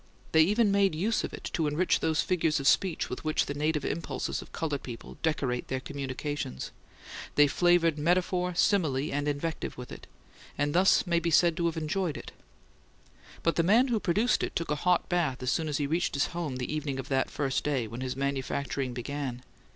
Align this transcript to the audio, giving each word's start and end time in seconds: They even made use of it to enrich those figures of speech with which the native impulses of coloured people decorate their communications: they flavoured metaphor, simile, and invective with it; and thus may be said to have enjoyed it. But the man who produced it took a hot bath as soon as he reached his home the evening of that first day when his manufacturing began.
They 0.31 0.41
even 0.41 0.71
made 0.71 0.95
use 0.95 1.23
of 1.23 1.31
it 1.31 1.51
to 1.53 1.67
enrich 1.67 1.99
those 1.99 2.23
figures 2.23 2.59
of 2.59 2.67
speech 2.67 3.07
with 3.07 3.23
which 3.23 3.45
the 3.45 3.53
native 3.53 3.85
impulses 3.85 4.41
of 4.41 4.51
coloured 4.51 4.81
people 4.81 5.19
decorate 5.21 5.67
their 5.67 5.79
communications: 5.79 6.71
they 7.35 7.45
flavoured 7.45 7.99
metaphor, 7.99 8.55
simile, 8.55 9.13
and 9.13 9.27
invective 9.27 9.77
with 9.77 9.91
it; 9.91 10.07
and 10.57 10.73
thus 10.73 11.05
may 11.05 11.19
be 11.19 11.29
said 11.29 11.55
to 11.57 11.67
have 11.67 11.77
enjoyed 11.77 12.17
it. 12.17 12.31
But 13.43 13.57
the 13.57 13.61
man 13.61 13.89
who 13.89 13.99
produced 13.99 14.41
it 14.41 14.55
took 14.55 14.71
a 14.71 14.75
hot 14.75 15.07
bath 15.07 15.43
as 15.43 15.51
soon 15.51 15.67
as 15.67 15.77
he 15.77 15.85
reached 15.85 16.15
his 16.15 16.25
home 16.33 16.55
the 16.55 16.73
evening 16.73 16.97
of 16.97 17.07
that 17.09 17.29
first 17.29 17.63
day 17.63 17.85
when 17.85 18.01
his 18.01 18.15
manufacturing 18.15 18.95
began. 18.95 19.43